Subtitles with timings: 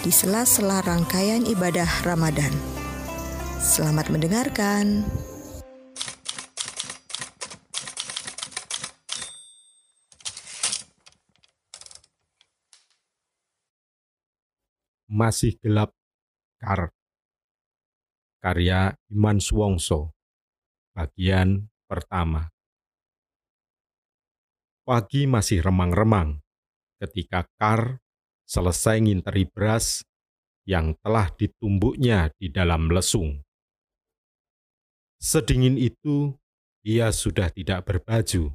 [0.00, 2.48] di sela-sela rangkaian ibadah Ramadan.
[3.60, 5.04] Selamat mendengarkan.
[15.10, 15.92] Masih gelap
[16.56, 16.96] Kar
[18.40, 20.16] Karya Iman Suwongso
[20.96, 22.48] Bagian pertama
[24.86, 26.40] Pagi masih remang-remang
[27.02, 28.00] ketika Kar
[28.50, 30.02] selesai nginteri beras
[30.66, 33.46] yang telah ditumbuknya di dalam lesung.
[35.22, 36.34] Sedingin itu,
[36.82, 38.50] ia sudah tidak berbaju,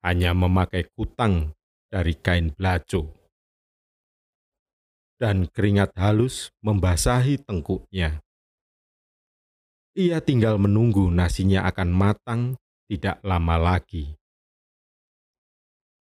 [0.00, 1.52] hanya memakai kutang
[1.92, 3.12] dari kain belaco.
[5.20, 8.24] Dan keringat halus membasahi tengkuknya.
[9.92, 12.42] Ia tinggal menunggu nasinya akan matang
[12.88, 14.16] tidak lama lagi.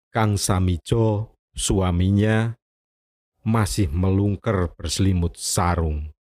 [0.10, 2.58] Kang Samijo, suaminya,
[3.44, 6.16] masih melungker berselimut sarung.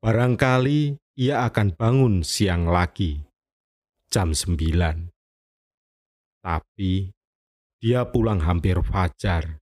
[0.00, 3.20] Barangkali ia akan bangun siang lagi,
[4.08, 5.08] jam sembilan.
[6.44, 7.08] Tapi
[7.80, 9.60] dia pulang hampir fajar.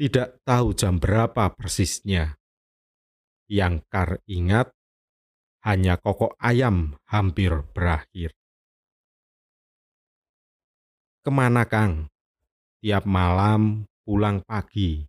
[0.00, 2.40] Tidak tahu jam berapa persisnya.
[3.50, 4.72] Yang Kar ingat
[5.66, 8.32] hanya kokok ayam hampir berakhir.
[11.20, 12.08] Ke mana Kang?
[12.80, 15.06] Tiap malam pulang pagi.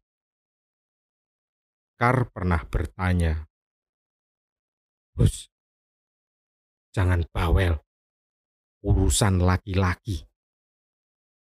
[1.97, 3.33] Kar pernah bertanya,
[5.17, 5.49] Bos,
[6.93, 7.81] jangan bawel,
[8.85, 10.21] urusan laki-laki.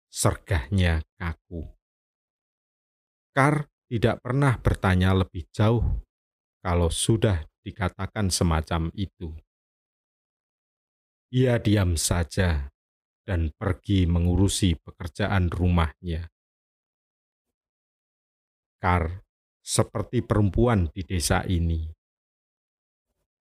[0.09, 1.69] Sergahnya kaku.
[3.29, 5.85] Kar tidak pernah bertanya lebih jauh
[6.65, 9.29] kalau sudah dikatakan semacam itu.
[11.29, 12.73] Ia diam saja
[13.21, 16.33] dan pergi mengurusi pekerjaan rumahnya.
[18.85, 19.25] Kar,
[19.65, 21.89] seperti perempuan di desa ini,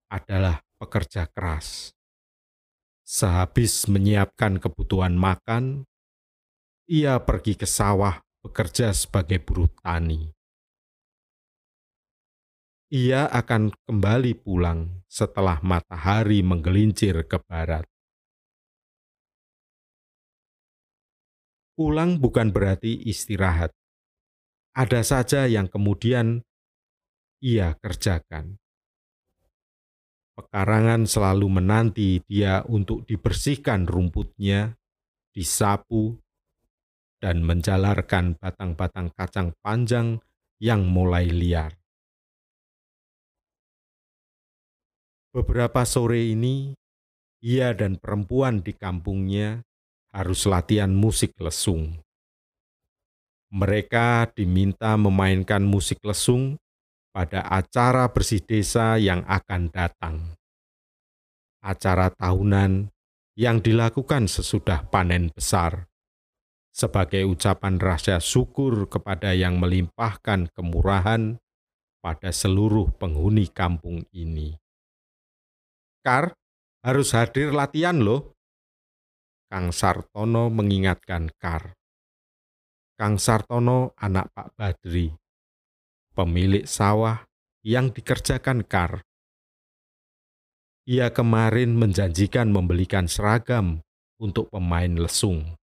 [0.08, 1.92] adalah pekerja keras.
[3.04, 5.84] Sehabis menyiapkan kebutuhan makan,
[6.88, 10.32] ia pergi ke sawah bekerja sebagai buruh tani.
[12.88, 17.84] Ia akan kembali pulang setelah matahari menggelincir ke barat.
[21.76, 23.76] Pulang bukan berarti istirahat
[24.74, 26.42] ada saja yang kemudian
[27.38, 28.58] ia kerjakan.
[30.34, 34.74] Pekarangan selalu menanti dia untuk dibersihkan rumputnya,
[35.30, 36.18] disapu,
[37.22, 40.18] dan menjalarkan batang-batang kacang panjang
[40.58, 41.78] yang mulai liar.
[45.30, 46.74] Beberapa sore ini,
[47.42, 49.62] ia dan perempuan di kampungnya
[50.10, 52.02] harus latihan musik lesung.
[53.54, 56.58] Mereka diminta memainkan musik lesung
[57.14, 60.34] pada acara bersih desa yang akan datang.
[61.62, 62.90] Acara tahunan
[63.38, 65.86] yang dilakukan sesudah panen besar,
[66.74, 71.38] sebagai ucapan rasa syukur kepada yang melimpahkan kemurahan
[72.02, 74.58] pada seluruh penghuni kampung ini.
[76.02, 76.34] Kar,
[76.82, 78.34] harus hadir latihan loh.
[79.46, 81.78] Kang Sartono mengingatkan Kar.
[82.94, 85.10] Kang Sartono anak Pak Badri,
[86.14, 87.26] pemilik sawah
[87.66, 89.02] yang dikerjakan Kar.
[90.86, 93.82] Ia kemarin menjanjikan membelikan seragam
[94.22, 95.58] untuk pemain lesung.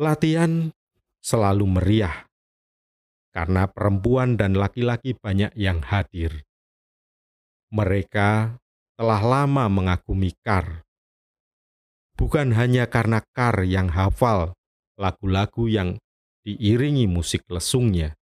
[0.00, 0.72] Latihan
[1.20, 2.24] selalu meriah
[3.36, 6.40] karena perempuan dan laki-laki banyak yang hadir.
[7.68, 8.56] Mereka
[8.96, 10.87] telah lama mengagumi Kar
[12.18, 14.58] bukan hanya karena Kar yang hafal
[14.98, 15.94] lagu-lagu yang
[16.42, 18.18] diiringi musik lesungnya,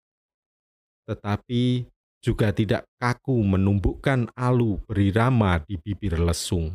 [1.05, 1.85] tetapi
[2.17, 6.73] juga tidak kaku menumbukkan alu berirama di bibir lesung.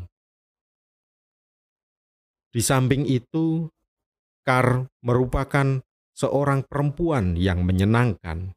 [2.55, 3.67] Di samping itu,
[4.47, 5.83] Kar merupakan
[6.15, 8.55] seorang perempuan yang menyenangkan.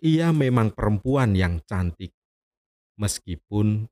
[0.00, 2.16] Ia memang perempuan yang cantik,
[2.96, 3.84] meskipun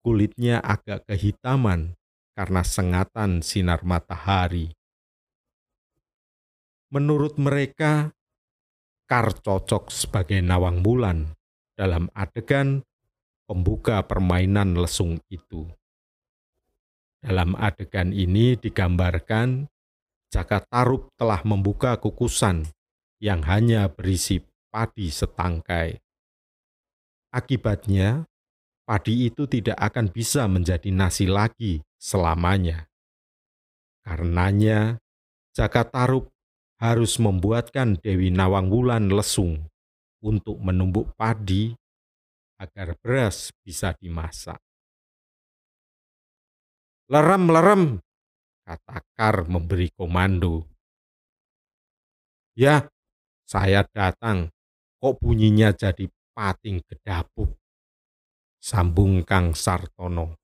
[0.00, 1.99] kulitnya agak kehitaman
[2.40, 4.72] karena sengatan sinar matahari.
[6.88, 8.16] Menurut mereka,
[9.04, 11.36] Kar cocok sebagai nawang bulan
[11.76, 12.80] dalam adegan
[13.44, 15.68] pembuka permainan lesung itu.
[17.20, 19.68] Dalam adegan ini digambarkan
[20.30, 22.64] Jaka Tarub telah membuka kukusan
[23.20, 24.40] yang hanya berisi
[24.70, 25.98] padi setangkai.
[27.34, 28.24] Akibatnya,
[28.86, 32.88] padi itu tidak akan bisa menjadi nasi lagi selamanya.
[34.00, 34.96] Karenanya,
[35.52, 36.32] Jaka Tarub
[36.80, 39.68] harus membuatkan Dewi Nawang Wulan lesung
[40.24, 41.76] untuk menumbuk padi
[42.56, 44.56] agar beras bisa dimasak.
[47.12, 47.82] Lerem, lerem,
[48.64, 50.64] kata Kar memberi komando.
[52.56, 52.88] Ya,
[53.44, 54.48] saya datang.
[55.00, 57.56] Kok bunyinya jadi pating gedapuk?
[58.60, 60.39] Sambung Kang Sartono.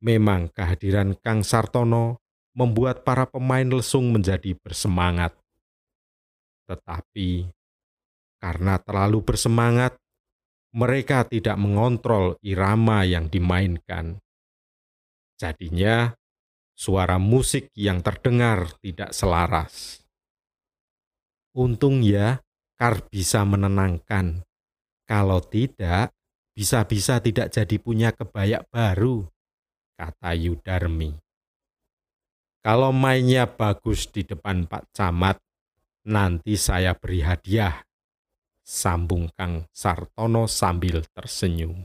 [0.00, 2.20] Memang kehadiran Kang Sartono
[2.56, 5.36] membuat para pemain lesung menjadi bersemangat.
[6.64, 7.52] Tetapi
[8.40, 10.00] karena terlalu bersemangat,
[10.72, 14.16] mereka tidak mengontrol irama yang dimainkan.
[15.36, 16.16] Jadinya,
[16.72, 20.00] suara musik yang terdengar tidak selaras.
[21.52, 22.40] Untung ya,
[22.80, 24.40] Kar bisa menenangkan.
[25.04, 26.16] Kalau tidak,
[26.56, 29.28] bisa-bisa tidak jadi punya kebayak baru,
[30.00, 31.12] kata Yudarmi.
[32.64, 35.36] Kalau mainnya bagus di depan Pak Camat,
[36.08, 37.84] nanti saya beri hadiah,
[38.64, 41.84] sambung Kang Sartono sambil tersenyum.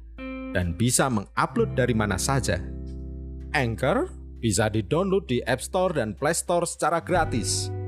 [0.51, 2.59] dan bisa mengupload dari mana saja.
[3.51, 4.07] Anchor
[4.39, 7.80] bisa di-download di App Store dan Play Store secara gratis.